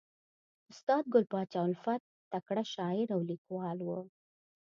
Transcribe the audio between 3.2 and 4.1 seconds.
لیکوال ؤ.